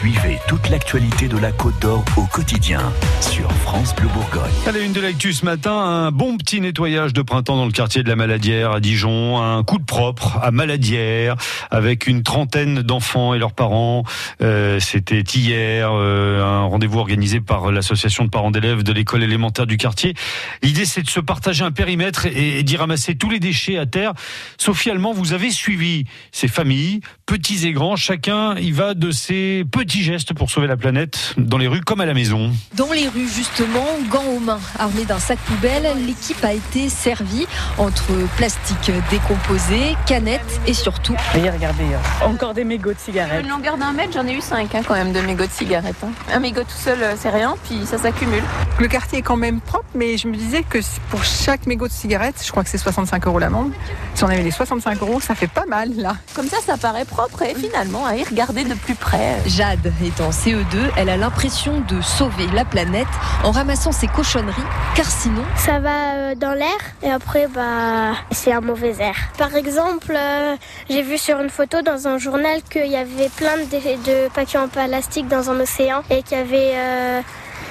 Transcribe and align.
Suivez 0.00 0.38
toute 0.48 0.70
l'actualité 0.70 1.28
de 1.28 1.36
la 1.36 1.52
Côte 1.52 1.78
d'Or 1.78 2.02
au 2.16 2.22
quotidien 2.22 2.90
sur 3.20 3.52
France 3.52 3.94
Bleu 3.94 4.08
Bourgogne. 4.08 4.50
Allez, 4.66 4.82
une 4.82 4.94
de 4.94 5.00
l'actu 5.02 5.34
ce 5.34 5.44
matin, 5.44 5.72
un 5.72 6.10
bon 6.10 6.38
petit 6.38 6.62
nettoyage 6.62 7.12
de 7.12 7.20
printemps 7.20 7.56
dans 7.56 7.66
le 7.66 7.70
quartier 7.70 8.02
de 8.02 8.08
la 8.08 8.16
Maladière 8.16 8.72
à 8.72 8.80
Dijon, 8.80 9.42
un 9.42 9.62
coup 9.62 9.76
de 9.76 9.84
propre 9.84 10.38
à 10.42 10.52
Maladière 10.52 11.36
avec 11.70 12.06
une 12.06 12.22
trentaine 12.22 12.80
d'enfants 12.80 13.34
et 13.34 13.38
leurs 13.38 13.52
parents. 13.52 14.04
Euh, 14.40 14.80
C'était 14.80 15.20
hier 15.20 15.90
euh, 15.92 16.42
un 16.42 16.62
rendez-vous 16.62 16.98
organisé 16.98 17.42
par 17.42 17.70
l'association 17.70 18.24
de 18.24 18.30
parents 18.30 18.50
d'élèves 18.50 18.82
de 18.82 18.94
l'école 18.94 19.22
élémentaire 19.22 19.66
du 19.66 19.76
quartier. 19.76 20.14
L'idée 20.62 20.86
c'est 20.86 21.02
de 21.02 21.10
se 21.10 21.20
partager 21.20 21.62
un 21.62 21.72
périmètre 21.72 22.24
et, 22.24 22.60
et 22.60 22.62
d'y 22.62 22.78
ramasser 22.78 23.16
tous 23.16 23.28
les 23.28 23.38
déchets 23.38 23.76
à 23.76 23.84
terre. 23.84 24.14
Sophie 24.56 24.88
Allemand, 24.88 25.12
vous 25.12 25.34
avez 25.34 25.50
suivi 25.50 26.06
ces 26.32 26.48
familles, 26.48 27.00
petits 27.26 27.66
et 27.66 27.72
grands, 27.72 27.96
chacun 27.96 28.56
y 28.56 28.70
va 28.70 28.94
de 28.94 29.10
ses 29.10 29.66
petits 29.70 29.89
gestes 29.98 30.32
pour 30.34 30.50
sauver 30.50 30.66
la 30.66 30.76
planète 30.76 31.34
dans 31.36 31.58
les 31.58 31.66
rues 31.68 31.80
comme 31.82 32.00
à 32.00 32.06
la 32.06 32.14
maison. 32.14 32.50
Dans 32.76 32.92
les 32.92 33.08
rues, 33.08 33.28
justement, 33.28 33.84
gants 34.10 34.24
aux 34.36 34.40
mains, 34.40 34.60
armés 34.78 35.04
d'un 35.04 35.18
sac 35.18 35.38
poubelle, 35.40 35.86
l'équipe 36.06 36.42
a 36.44 36.52
été 36.52 36.88
servie 36.88 37.46
entre 37.78 38.12
plastique 38.36 38.90
décomposé, 39.10 39.96
canettes 40.06 40.60
et 40.66 40.74
surtout. 40.74 41.16
Et 41.34 41.48
regardez, 41.50 41.84
euh, 41.84 42.26
encore 42.26 42.54
des 42.54 42.64
mégots 42.64 42.92
de 42.92 42.98
cigarettes. 42.98 43.42
Une 43.42 43.50
longueur 43.50 43.76
d'un 43.76 43.92
mètre, 43.92 44.12
j'en 44.14 44.26
ai 44.26 44.32
eu 44.34 44.40
cinq 44.40 44.74
hein, 44.74 44.80
quand 44.86 44.94
même 44.94 45.12
de 45.12 45.20
mégots 45.20 45.46
de 45.46 45.50
cigarettes. 45.50 45.96
hein. 46.04 46.10
Un 46.32 46.38
mégot 46.40 46.62
tout 46.62 46.70
seul, 46.82 47.02
euh, 47.02 47.14
c'est 47.18 47.30
rien, 47.30 47.56
puis 47.64 47.80
ça 47.86 47.98
s'accumule. 47.98 48.42
Le 48.78 48.88
quartier 48.88 49.18
est 49.18 49.22
quand 49.22 49.36
même 49.36 49.60
propre, 49.60 49.88
mais 49.94 50.16
je 50.16 50.28
me 50.28 50.36
disais 50.36 50.62
que 50.62 50.78
pour 51.10 51.24
chaque 51.24 51.66
mégot 51.66 51.88
de 51.88 51.92
cigarette, 51.92 52.36
je 52.44 52.50
crois 52.50 52.62
que 52.64 52.70
c'est 52.70 52.78
65 52.78 53.26
euros 53.26 53.38
l'amende. 53.38 53.72
Si 54.14 54.24
on 54.24 54.28
avait 54.28 54.42
les 54.42 54.50
65 54.50 55.00
euros, 55.02 55.20
ça 55.20 55.34
fait 55.34 55.46
pas 55.48 55.66
mal 55.66 55.90
là. 55.96 56.16
Comme 56.34 56.48
ça, 56.48 56.58
ça 56.64 56.76
paraît 56.76 57.04
propre 57.04 57.42
et 57.42 57.54
finalement, 57.54 58.06
à 58.06 58.16
y 58.16 58.24
regarder 58.24 58.64
de 58.64 58.74
plus 58.74 58.94
près. 58.94 59.38
Jade 59.46 59.79
est 59.86 60.20
en 60.20 60.30
CE2, 60.30 60.90
elle 60.96 61.08
a 61.08 61.16
l'impression 61.16 61.80
de 61.80 62.00
sauver 62.00 62.46
la 62.54 62.64
planète 62.64 63.06
en 63.44 63.50
ramassant 63.50 63.92
ses 63.92 64.06
cochonneries, 64.06 64.62
car 64.94 65.06
sinon, 65.06 65.42
ça 65.56 65.78
va 65.78 66.14
euh, 66.14 66.34
dans 66.34 66.52
l'air 66.52 66.78
et 67.02 67.10
après 67.10 67.48
bah 67.48 68.12
c'est 68.30 68.52
un 68.52 68.60
mauvais 68.60 68.94
air. 68.98 69.14
Par 69.38 69.54
exemple, 69.54 70.14
euh, 70.16 70.56
j'ai 70.88 71.02
vu 71.02 71.18
sur 71.18 71.40
une 71.40 71.50
photo 71.50 71.82
dans 71.82 72.08
un 72.08 72.18
journal 72.18 72.60
qu'il 72.70 72.90
y 72.90 72.96
avait 72.96 73.28
plein 73.36 73.56
de, 73.56 74.28
papiers 74.28 74.58
en 74.58 74.68
plastique 74.68 75.28
dans 75.28 75.50
un 75.50 75.60
océan 75.60 76.02
et 76.10 76.22
qu'il 76.22 76.38
y 76.38 76.40
avait 76.40 76.72
euh, 76.74 77.20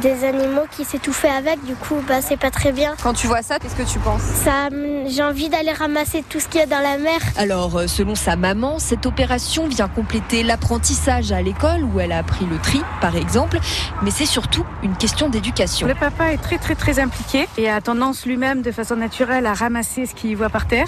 des 0.00 0.24
animaux 0.24 0.64
qui 0.76 0.84
s'étouffaient 0.84 1.28
avec. 1.28 1.64
Du 1.64 1.74
coup, 1.74 1.96
bah 2.08 2.20
c'est 2.20 2.36
pas 2.36 2.50
très 2.50 2.72
bien. 2.72 2.94
Quand 3.02 3.12
tu 3.14 3.26
vois 3.26 3.42
ça, 3.42 3.58
qu'est-ce 3.58 3.76
que 3.76 3.82
tu 3.90 3.98
penses? 3.98 4.22
Ça, 4.22 4.68
j'ai 5.06 5.22
envie 5.22 5.48
d'aller 5.48 5.72
ramasser 5.72 6.24
tout 6.28 6.40
ce 6.40 6.48
qu'il 6.48 6.60
y 6.60 6.62
a 6.62 6.66
dans 6.66 6.80
la 6.80 6.98
mer. 6.98 7.20
Alors, 7.36 7.76
euh, 7.76 7.86
selon 7.86 8.14
sa 8.14 8.36
maman, 8.36 8.78
cette 8.78 9.06
opération 9.06 9.66
vient 9.68 9.88
compléter 9.88 10.42
l'apprentissage 10.42 11.30
à 11.32 11.42
l'école 11.42 11.84
où 11.84 12.00
elle 12.00 12.12
a 12.12 12.18
appris 12.18 12.44
le 12.46 12.58
tri, 12.58 12.80
par 13.00 13.16
exemple, 13.16 13.58
mais 14.02 14.10
c'est 14.10 14.26
surtout 14.26 14.64
une 14.82 14.96
question 14.96 15.28
d'éducation. 15.28 15.86
Le 15.86 15.94
papa 15.94 16.32
est 16.32 16.38
très 16.42 16.58
très 16.58 16.74
très 16.74 16.98
impliqué 16.98 17.46
et 17.56 17.68
a 17.70 17.80
tendance 17.80 18.26
lui-même 18.26 18.62
de 18.62 18.72
façon 18.72 18.96
naturelle 18.96 19.46
à 19.46 19.54
ramasser 19.54 20.06
ce 20.06 20.14
qu'il 20.14 20.36
voit 20.36 20.48
par 20.50 20.66
terre. 20.66 20.86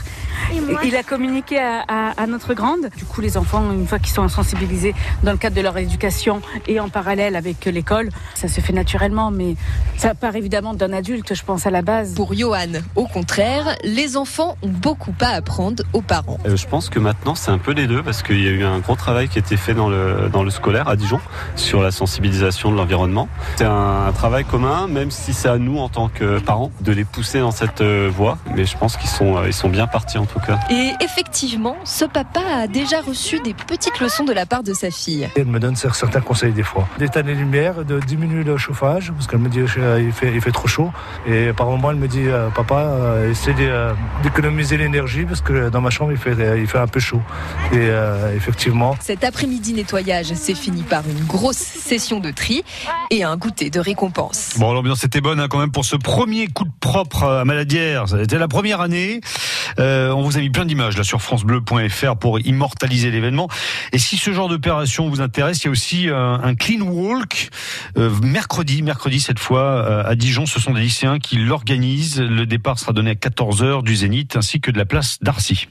Et 0.55 0.61
moi, 0.61 0.81
Il 0.85 0.97
a 0.97 1.03
communiqué 1.03 1.59
à, 1.59 1.85
à- 1.89 2.23
à 2.23 2.27
notre 2.27 2.55
grande. 2.55 2.91
Du 2.97 3.05
coup, 3.05 3.21
les 3.21 3.37
enfants, 3.37 3.71
une 3.73 3.87
fois 3.87 3.99
qu'ils 3.99 4.13
sont 4.15 4.29
sensibilisés 4.29 4.95
dans 5.23 5.33
le 5.33 5.39
cadre 5.39 5.57
de 5.57 5.61
leur 5.61 5.77
éducation 5.79 6.41
et 6.67 6.81
en 6.81 6.89
parallèle 6.89 7.37
avec 7.37 7.65
l'école, 7.67 8.09
ça 8.35 8.49
se 8.49 8.61
fait 8.61 8.73
naturellement, 8.73 8.96
mais 9.33 9.57
ça 9.97 10.15
part 10.15 10.37
évidemment 10.37 10.75
d'un 10.75 10.93
adulte, 10.93 11.35
je 11.35 11.43
pense, 11.45 11.67
à 11.67 11.71
la 11.71 11.83
base. 11.83 12.15
Pour 12.15 12.35
Johan, 12.35 12.81
au 12.95 13.07
contraire, 13.07 13.77
les 13.85 14.17
enfants 14.17 14.57
ont 14.63 14.69
beaucoup 14.69 15.15
à 15.21 15.29
apprendre 15.29 15.83
aux 15.93 16.03
parents. 16.03 16.39
Euh, 16.47 16.57
Je 16.57 16.67
pense 16.67 16.89
que 16.89 16.99
maintenant 16.99 17.35
c'est 17.35 17.51
un 17.51 17.59
peu 17.59 17.73
les 17.73 17.87
deux 17.87 18.03
parce 18.03 18.23
qu'il 18.23 18.43
y 18.43 18.49
a 18.49 18.51
eu 18.51 18.65
un 18.65 18.79
gros 18.79 18.97
travail 18.97 19.29
qui 19.29 19.39
a 19.39 19.41
été 19.41 19.57
fait 19.57 19.75
dans 19.75 19.89
le, 19.89 20.29
dans 20.33 20.43
le 20.43 20.51
scolaire 20.51 20.89
à 20.89 20.97
Dijon 20.97 21.21
sur 21.55 21.83
la 21.83 21.91
sensibilisation 21.91 22.71
de 22.71 22.77
l'environnement. 22.77 23.29
C'est 23.57 23.65
un, 23.65 24.07
un 24.09 24.13
travail 24.13 24.45
commun, 24.45 24.87
même 24.89 25.11
si 25.11 25.33
c'est 25.33 25.49
à 25.49 25.59
nous 25.59 25.79
en 25.79 25.89
tant 25.89 26.09
que 26.09 26.39
parents 26.39 26.71
de 26.81 26.93
les 26.93 27.05
pousser 27.05 27.41
dans 27.41 27.51
cette 27.53 27.81
euh, 27.81 28.11
voie. 28.15 28.39
Mais 28.55 28.65
je 28.65 28.77
pense 28.77 28.97
qu'ils 28.97 29.11
sont, 29.11 29.37
euh, 29.37 29.47
ils 29.47 29.53
sont 29.53 29.69
bien 29.69 29.87
partis 29.87 30.19
en 30.19 30.27
tout 30.27 30.41
cas. 30.41 30.59
Et 30.71 30.93
effectivement, 31.01 31.77
ce 31.85 32.05
papa 32.05 32.41
a 32.63 32.67
déjà 32.67 33.01
reçu 33.01 33.41
des 33.41 33.55
petites 33.55 34.01
leçons 34.01 34.25
de 34.25 34.33
la 34.33 34.47
part 34.47 34.63
de 34.63 34.73
sa 34.75 34.91
fille. 34.91 35.29
Elle 35.37 35.47
me 35.47 35.61
donne 35.61 35.77
certains 35.77 36.21
conseils 36.21 36.53
des 36.53 36.63
fois. 36.63 36.87
D'éteindre 36.99 37.29
les 37.29 37.35
lumières, 37.35 37.85
de 37.85 38.01
diminuer 38.01 38.45
le 38.45 38.57
chauffage, 38.57 38.77
parce 38.95 39.27
qu'elle 39.27 39.41
me 39.41 39.49
dit 39.49 39.59
qu'il 39.59 40.13
fait, 40.13 40.33
il 40.35 40.41
fait 40.41 40.53
trop 40.53 40.69
chaud. 40.69 40.91
Et 41.27 41.53
par 41.53 41.67
moment, 41.67 41.91
elle 41.91 41.97
me 41.97 42.09
dit, 42.09 42.27
euh, 42.27 42.49
papa, 42.51 42.81
euh, 42.81 43.31
essaie 43.31 43.55
euh, 43.61 43.93
d'économiser 44.23 44.77
l'énergie, 44.77 45.25
parce 45.25 45.41
que 45.41 45.69
dans 45.69 45.81
ma 45.81 45.91
chambre, 45.91 46.13
il 46.13 46.19
fait, 46.19 46.39
euh, 46.39 46.59
il 46.59 46.67
fait 46.67 46.79
un 46.79 46.87
peu 46.87 47.01
chaud. 47.01 47.21
Et 47.73 47.77
euh, 47.77 48.35
effectivement, 48.37 48.97
Cet 49.01 49.25
après-midi 49.25 49.73
nettoyage 49.73 50.33
s'est 50.35 50.55
fini 50.55 50.83
par 50.83 51.03
une 51.09 51.25
grosse 51.27 51.57
session 51.57 52.21
de 52.21 52.31
tri 52.31 52.65
et 53.11 53.25
un 53.25 53.37
goûter 53.37 53.71
de 53.71 53.81
récompense. 53.81 54.55
Bon, 54.59 54.73
l'ambiance 54.73 55.05
était 55.05 55.21
bonne 55.21 55.41
hein, 55.41 55.49
quand 55.49 55.59
même 55.59 55.73
pour 55.73 55.85
ce 55.85 55.97
premier 55.97 56.47
coup 56.49 56.65
de 56.65 56.71
propre 56.81 57.25
à 57.25 57.45
Maladière. 57.45 58.09
C'était 58.09 58.39
la 58.39 58.49
première 58.49 58.81
année. 58.81 59.21
Euh, 59.79 60.11
on 60.11 60.23
vous 60.23 60.37
a 60.37 60.41
mis 60.41 60.51
plein 60.51 60.65
d'images 60.65 60.97
là 60.97 61.05
sur 61.05 61.21
francebleu.fr 61.23 62.17
pour 62.17 62.41
immortaliser 62.41 63.11
l'événement. 63.11 63.49
Et 63.93 63.99
si 63.99 64.17
ce 64.17 64.33
genre 64.33 64.49
d'opération 64.49 65.09
vous 65.09 65.21
intéresse, 65.21 65.63
il 65.63 65.67
y 65.67 65.69
a 65.69 65.71
aussi 65.71 66.09
euh, 66.09 66.37
un 66.37 66.55
clean 66.55 66.81
walk 66.83 67.51
euh, 67.99 68.11
mercredi, 68.23 68.76
mercredi 68.83 69.21
cette 69.21 69.39
fois 69.39 69.63
euh, 69.63 70.05
à 70.05 70.15
Dijon. 70.15 70.47
Ce 70.47 70.61
sont 70.61 70.73
des 70.73 70.81
lycéens 70.81 71.19
qui 71.19 71.37
l'organisent. 71.37 72.21
Le 72.21 72.47
départ 72.47 72.79
sera 72.79 72.93
donné 72.93 73.11
à 73.11 73.15
14h 73.15 73.83
du 73.83 73.97
Zénith 73.97 74.37
ainsi 74.37 74.61
que 74.61 74.71
de 74.71 74.79
la 74.79 74.85
place 74.85 75.19
d'Arcy. 75.21 75.69